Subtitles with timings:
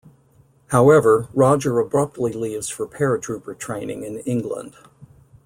[0.69, 4.73] However, Roger abruptly leaves for paratrooper training in England.